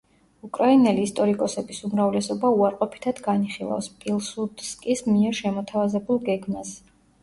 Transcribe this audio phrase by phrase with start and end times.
[0.45, 6.79] უკრაინელი ისტორიკოსების უმრავლესობა უარყოფითად განიხილავს, პილსუდსკის მიერ შემოთავაზებულ გეგმას.